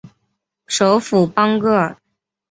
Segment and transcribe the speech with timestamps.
[0.65, 1.95] 首府邦戈尔。